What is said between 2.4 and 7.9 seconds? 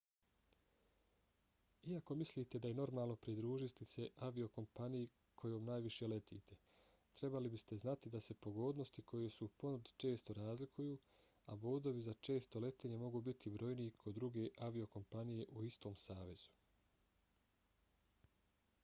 da je normalno pridružiti se aviokompaniji kojom najviše letite trebali biste